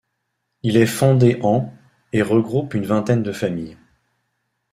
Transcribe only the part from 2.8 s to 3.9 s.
vingtaine de familles.